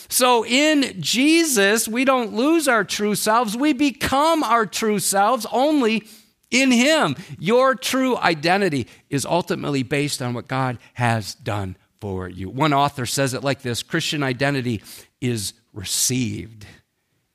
[0.08, 6.02] So in Jesus, we don't lose our true selves, we become our true selves only
[6.50, 7.14] in Him.
[7.38, 12.48] Your true identity is ultimately based on what God has done for you.
[12.48, 14.82] One author says it like this Christian identity
[15.20, 16.66] is received,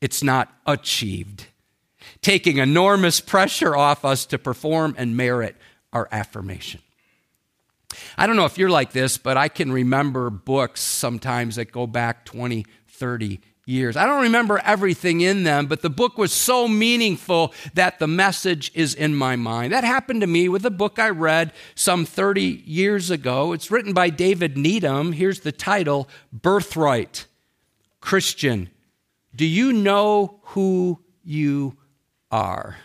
[0.01, 1.47] it's not achieved
[2.25, 5.55] taking enormous pressure off us to perform and merit
[5.93, 6.81] our affirmation.
[8.17, 11.85] I don't know if you're like this, but I can remember books sometimes that go
[11.85, 13.95] back 20, 30 years.
[13.95, 18.71] I don't remember everything in them, but the book was so meaningful that the message
[18.73, 19.71] is in my mind.
[19.71, 23.53] That happened to me with a book I read some 30 years ago.
[23.53, 25.11] It's written by David Needham.
[25.11, 27.27] Here's the title Birthright
[28.01, 28.71] Christian.
[29.35, 31.77] Do you know who you
[32.31, 32.77] are.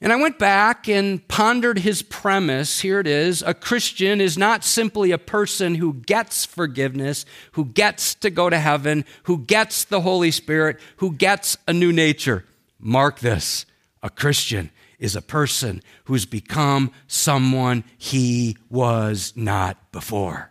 [0.00, 2.80] And I went back and pondered his premise.
[2.80, 8.14] Here it is A Christian is not simply a person who gets forgiveness, who gets
[8.16, 12.44] to go to heaven, who gets the Holy Spirit, who gets a new nature.
[12.78, 13.66] Mark this
[14.00, 14.70] a Christian
[15.00, 20.47] is a person who's become someone he was not before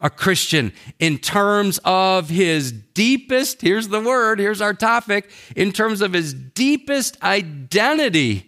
[0.00, 6.00] a Christian in terms of his deepest, here's the word, here's our topic, in terms
[6.00, 8.46] of his deepest identity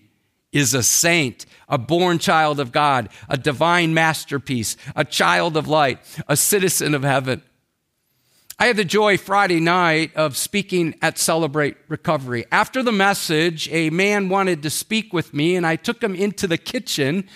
[0.52, 5.98] is a saint, a born child of God, a divine masterpiece, a child of light,
[6.28, 7.42] a citizen of heaven.
[8.58, 12.44] I had the joy Friday night of speaking at Celebrate Recovery.
[12.52, 16.46] After the message, a man wanted to speak with me, and I took him into
[16.46, 17.28] the kitchen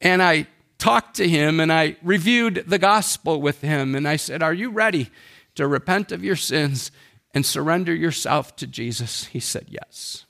[0.00, 0.46] and I
[0.80, 3.94] talked to him and I reviewed the gospel with him.
[3.94, 5.10] And I said, Are you ready
[5.54, 6.90] to repent of your sins
[7.32, 9.26] and surrender yourself to Jesus?
[9.26, 10.24] He said, Yes.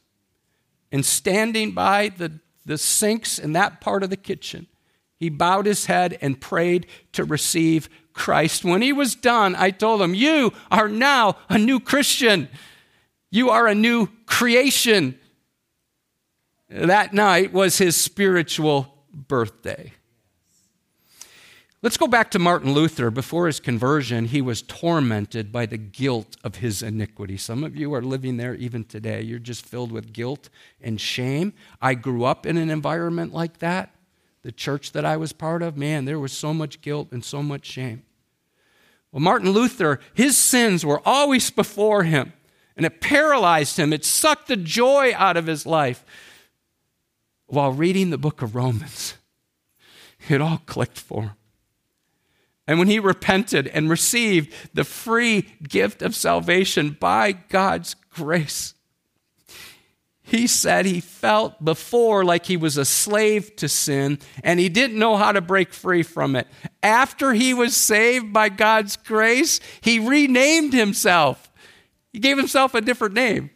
[0.92, 4.66] And standing by the, the sinks in that part of the kitchen,
[5.16, 8.64] he bowed his head and prayed to receive Christ.
[8.64, 12.48] When he was done, I told him, You are now a new Christian.
[13.30, 15.18] You are a new creation.
[16.68, 19.92] That night was his spiritual birthday.
[21.82, 23.10] Let's go back to Martin Luther.
[23.10, 27.38] Before his conversion, he was tormented by the guilt of his iniquity.
[27.38, 29.22] Some of you are living there even today.
[29.22, 30.50] You're just filled with guilt
[30.82, 31.54] and shame.
[31.80, 33.94] I grew up in an environment like that.
[34.42, 37.42] The church that I was part of, man, there was so much guilt and so
[37.42, 38.02] much shame.
[39.10, 42.34] Well, Martin Luther, his sins were always before him,
[42.76, 43.94] and it paralyzed him.
[43.94, 46.04] It sucked the joy out of his life.
[47.46, 49.14] While reading the book of Romans,
[50.28, 51.30] it all clicked for him.
[52.70, 58.74] And when he repented and received the free gift of salvation by God's grace,
[60.22, 65.00] he said he felt before like he was a slave to sin and he didn't
[65.00, 66.46] know how to break free from it.
[66.80, 71.50] After he was saved by God's grace, he renamed himself.
[72.12, 73.50] He gave himself a different name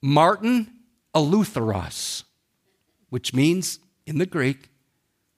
[0.00, 0.72] Martin
[1.14, 2.24] Eleutheros,
[3.10, 4.70] which means in the Greek,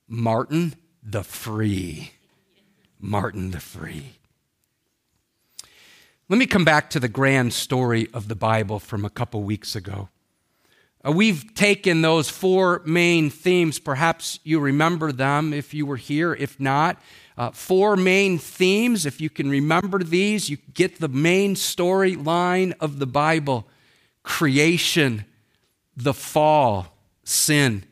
[0.07, 0.77] Martin
[1.11, 2.13] the Free.
[3.01, 4.17] Martin the Free.
[6.29, 9.75] Let me come back to the grand story of the Bible from a couple weeks
[9.75, 10.11] ago.
[11.03, 13.79] Uh, we've taken those four main themes.
[13.79, 16.35] Perhaps you remember them if you were here.
[16.35, 17.01] If not,
[17.39, 19.07] uh, four main themes.
[19.07, 23.67] If you can remember these, you get the main storyline of the Bible
[24.25, 25.25] creation,
[25.97, 27.85] the fall, sin,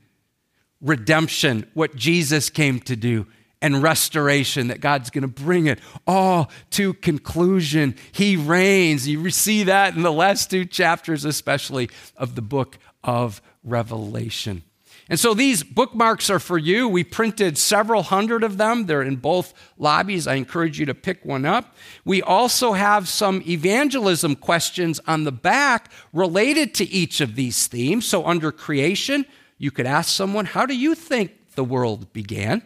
[0.80, 3.26] redemption, what Jesus came to do,
[3.62, 7.96] and restoration, that God's going to bring it all to conclusion.
[8.12, 9.08] He reigns.
[9.08, 14.62] You see that in the last two chapters, especially of the book of Revelation.
[15.08, 16.88] And so these bookmarks are for you.
[16.88, 18.86] We printed several hundred of them.
[18.86, 20.26] They're in both lobbies.
[20.26, 21.76] I encourage you to pick one up.
[22.04, 28.04] We also have some evangelism questions on the back related to each of these themes.
[28.04, 29.26] So under creation,
[29.58, 32.62] you could ask someone, How do you think the world began?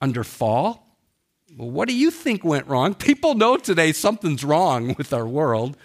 [0.00, 0.98] under fall.
[1.56, 2.94] Well, what do you think went wrong?
[3.10, 5.78] People know today something's wrong with our world.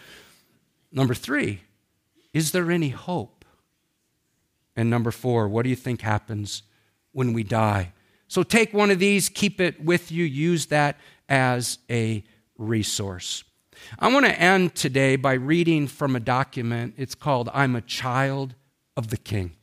[0.91, 1.61] Number three,
[2.33, 3.45] is there any hope?
[4.75, 6.63] And number four, what do you think happens
[7.11, 7.93] when we die?
[8.27, 12.23] So take one of these, keep it with you, use that as a
[12.57, 13.43] resource.
[13.97, 16.95] I want to end today by reading from a document.
[16.97, 18.55] It's called I'm a Child
[18.97, 19.53] of the King.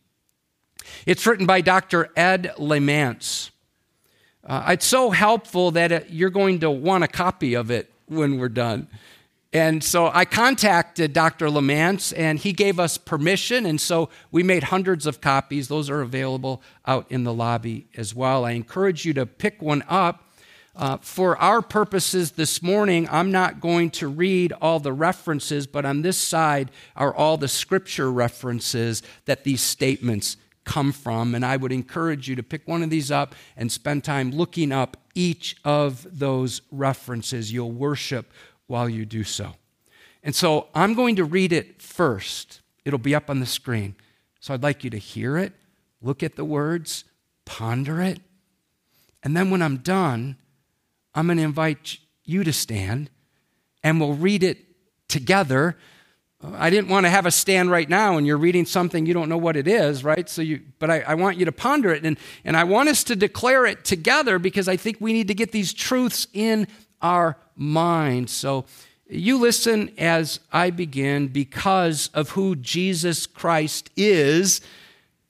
[1.06, 2.10] It's written by Dr.
[2.16, 3.50] Ed Lemance.
[4.44, 8.38] Uh, it's so helpful that it, you're going to want a copy of it when
[8.38, 8.88] we're done.
[9.52, 11.48] And so I contacted Dr.
[11.48, 13.64] Lemance, and he gave us permission.
[13.64, 15.68] And so we made hundreds of copies.
[15.68, 18.44] Those are available out in the lobby as well.
[18.44, 20.22] I encourage you to pick one up.
[20.74, 25.86] Uh, for our purposes this morning, I'm not going to read all the references, but
[25.86, 30.36] on this side are all the scripture references that these statements
[30.66, 31.34] come from.
[31.34, 34.72] And I would encourage you to pick one of these up and spend time looking
[34.72, 37.50] up each of those references.
[37.50, 38.30] You'll worship
[38.66, 39.54] while you do so.
[40.22, 42.60] And so I'm going to read it first.
[42.84, 43.94] It'll be up on the screen.
[44.40, 45.54] So I'd like you to hear it,
[46.02, 47.04] look at the words,
[47.44, 48.20] ponder it.
[49.22, 50.36] And then when I'm done,
[51.14, 53.10] I'm going to invite you to stand
[53.82, 54.58] and we'll read it
[55.08, 55.76] together
[56.42, 59.28] I didn't want to have a stand right now and you're reading something you don't
[59.28, 60.28] know what it is, right?
[60.28, 63.04] So you, but I, I, want you to ponder it and, and I want us
[63.04, 66.68] to declare it together because I think we need to get these truths in
[67.00, 68.28] our mind.
[68.28, 68.66] So
[69.08, 74.60] you listen as I begin because of who Jesus Christ is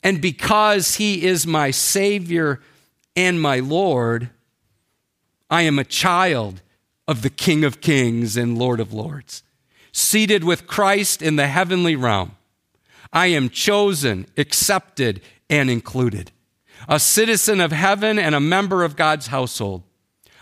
[0.02, 2.60] and because he is my Savior
[3.14, 4.30] and my Lord.
[5.48, 6.62] I am a child
[7.06, 9.44] of the King of Kings and Lord of Lords
[9.96, 12.32] seated with Christ in the heavenly realm.
[13.14, 16.32] I am chosen, accepted, and included,
[16.86, 19.84] a citizen of heaven and a member of God's household.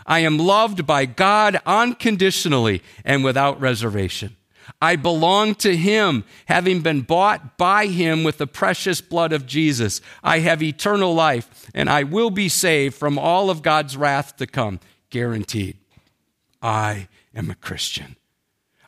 [0.05, 4.35] I am loved by God unconditionally and without reservation.
[4.81, 10.01] I belong to Him, having been bought by Him with the precious blood of Jesus.
[10.21, 14.47] I have eternal life, and I will be saved from all of God's wrath to
[14.47, 15.77] come, guaranteed.
[16.61, 18.17] I am a Christian.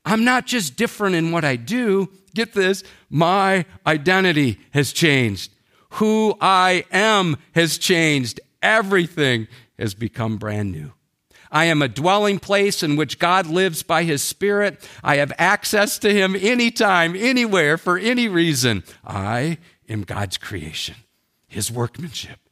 [0.08, 2.10] I'm not just different in what I do.
[2.34, 5.51] Get this, my identity has changed.
[5.91, 8.39] Who I am has changed.
[8.62, 10.93] Everything has become brand new.
[11.51, 14.89] I am a dwelling place in which God lives by his Spirit.
[15.03, 18.86] I have access to him anytime, anywhere, for any reason.
[19.05, 19.58] I
[19.89, 20.95] am God's creation,
[21.49, 22.46] his workmanship.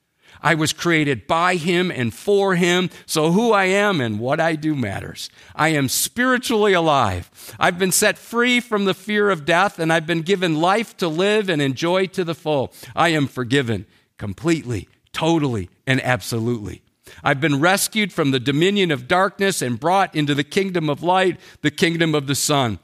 [0.46, 4.56] I was created by him and for him, so who I am and what I
[4.56, 5.32] do matters.
[5.56, 7.32] I am spiritually alive.
[7.60, 11.08] I've been set free from the fear of death, and I've been given life to
[11.08, 12.72] live and enjoy to the full.
[12.96, 13.88] I am forgiven
[14.20, 16.84] completely, totally, and absolutely.
[17.24, 21.40] I've been rescued from the dominion of darkness and brought into the kingdom of light,
[21.64, 22.78] the kingdom of the Son.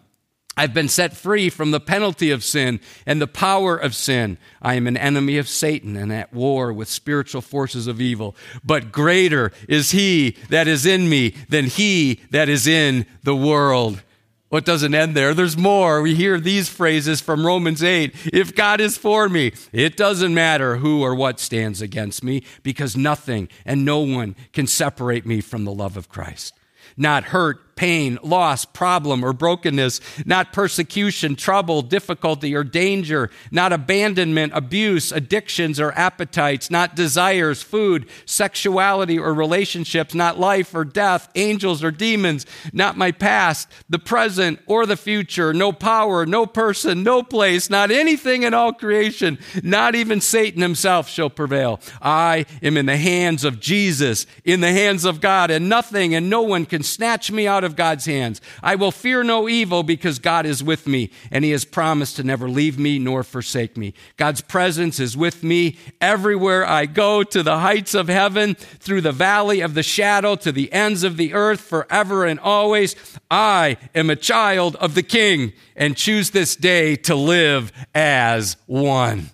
[0.57, 4.37] I've been set free from the penalty of sin and the power of sin.
[4.61, 8.35] I am an enemy of Satan and at war with spiritual forces of evil.
[8.63, 14.03] But greater is he that is in me than he that is in the world.
[14.49, 15.33] Well, it doesn't end there.
[15.33, 16.01] There's more.
[16.01, 18.13] We hear these phrases from Romans 8.
[18.33, 22.97] If God is for me, it doesn't matter who or what stands against me because
[22.97, 26.53] nothing and no one can separate me from the love of Christ.
[26.97, 34.53] Not hurt, pain, loss, problem, or brokenness, not persecution, trouble, difficulty, or danger, not abandonment,
[34.53, 41.83] abuse, addictions, or appetites, not desires, food, sexuality, or relationships, not life or death, angels
[41.83, 47.23] or demons, not my past, the present, or the future, no power, no person, no
[47.23, 51.79] place, not anything in all creation, not even Satan himself shall prevail.
[51.99, 56.29] I am in the hands of Jesus, in the hands of God, and nothing and
[56.29, 58.41] no one can snatch me out of God's hands.
[58.61, 62.23] I will fear no evil because God is with me, and He has promised to
[62.23, 63.93] never leave me nor forsake me.
[64.17, 69.11] God's presence is with me everywhere I go, to the heights of heaven, through the
[69.11, 72.95] valley of the shadow, to the ends of the earth, forever and always.
[73.29, 79.29] I am a child of the King and choose this day to live as one.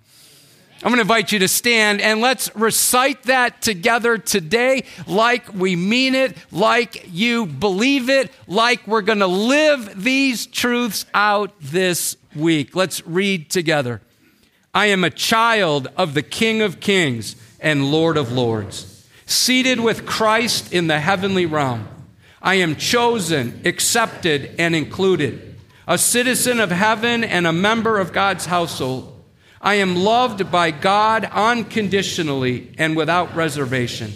[0.84, 5.75] I'm going to invite you to stand and let's recite that together today like we
[5.75, 12.15] mean it, like you believe it, like we're going to live these truths out this
[12.36, 12.75] week.
[12.75, 14.01] Let's read together.
[14.71, 20.05] I am a child of the King of Kings and Lord of Lords, seated with
[20.05, 21.88] Christ in the heavenly realm.
[22.39, 25.55] I am chosen, accepted, and included,
[25.88, 29.16] a citizen of heaven and a member of God's household.
[29.68, 34.13] I am loved by God unconditionally and without reservation.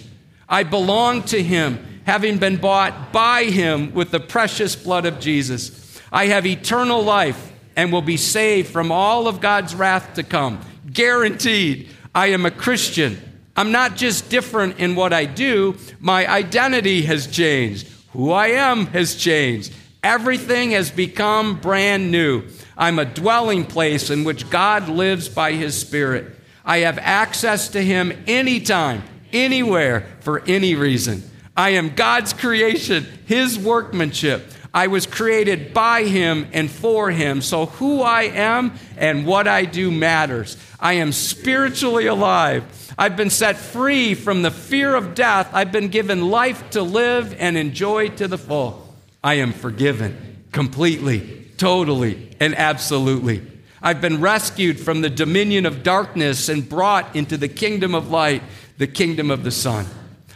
[0.47, 5.99] I belong to Him, having been bought by Him with the precious blood of Jesus.
[6.10, 10.62] I have eternal life and will be saved from all of God's wrath to come.
[10.89, 11.89] Guaranteed.
[12.16, 13.20] I am a Christian.
[13.54, 17.89] I'm not just different in what I do, my identity has changed.
[18.14, 19.74] Who I am has changed.
[20.02, 22.43] Everything has become brand new.
[22.78, 26.36] I'm a dwelling place in which God lives by His Spirit.
[26.64, 29.04] I have access to Him anytime,
[29.34, 31.24] anywhere, for any reason.
[31.56, 34.46] I am God's creation, His workmanship.
[34.74, 37.42] I was created by Him and for Him.
[37.42, 40.56] So who I am and what I do matters.
[40.80, 42.94] I am spiritually alive.
[42.98, 45.50] I've been set free from the fear of death.
[45.54, 48.96] I've been given life to live and enjoy to the full.
[49.24, 53.39] I am forgiven completely totally, and absolutely.
[53.84, 58.41] I've been rescued from the dominion of darkness and brought into the kingdom of light,
[58.80, 59.86] the kingdom of the Son.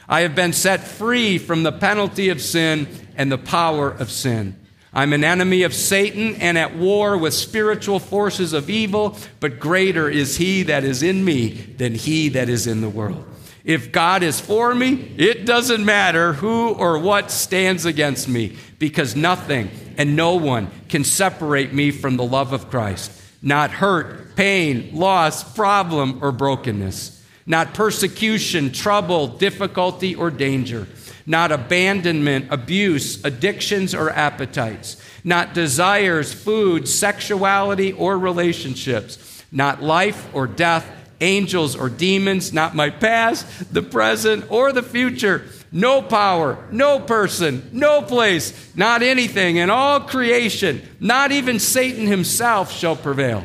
[0.08, 4.56] I have been set free from the penalty of sin and the power of sin.
[4.94, 10.08] I'm an enemy of Satan and at war with spiritual forces of evil, but greater
[10.08, 13.26] is he that is in me than he that is in the world.
[13.66, 19.16] If God is for me, it doesn't matter who or what stands against me, because
[19.16, 23.12] nothing and no one can separate me from the love of Christ.
[23.42, 27.24] Not hurt, pain, loss, problem, or brokenness.
[27.48, 30.88] Not persecution, trouble, difficulty, or danger.
[31.26, 35.02] Not abandonment, abuse, addictions, or appetites.
[35.24, 39.44] Not desires, food, sexuality, or relationships.
[39.52, 45.46] Not life or death angels or demons, not my past, the present, or the future.
[45.72, 52.72] No power, no person, no place, not anything in all creation, not even Satan himself
[52.72, 53.44] shall prevail.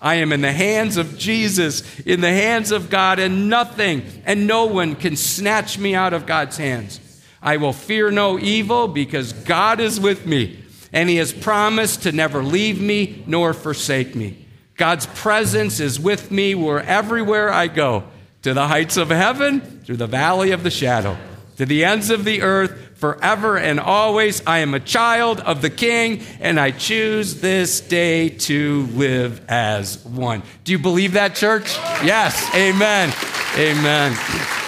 [0.00, 4.46] I am in the hands of Jesus, in the hands of God, and nothing and
[4.48, 7.00] no one can snatch me out of God's hands.
[7.40, 10.62] I will fear no evil because God is with me,
[10.92, 14.41] and He has promised to never leave me nor forsake me.
[14.82, 18.02] God's presence is with me where everywhere I go,
[18.42, 21.16] to the heights of heaven, through the valley of the shadow,
[21.58, 24.44] to the ends of the earth, forever and always.
[24.44, 30.04] I am a child of the King, and I choose this day to live as
[30.04, 30.42] one.
[30.64, 31.76] Do you believe that, church?
[32.02, 32.52] Yes.
[32.52, 33.14] Amen.
[33.56, 34.61] Amen.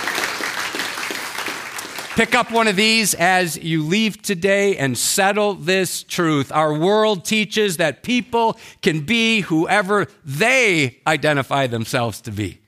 [2.17, 6.53] Pick up one of these as you leave today and settle this truth.
[6.53, 12.61] Our world teaches that people can be whoever they identify themselves to be.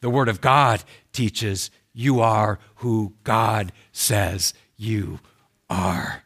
[0.00, 0.82] The Word of God
[1.12, 5.20] teaches you are who God says you
[5.68, 6.24] are.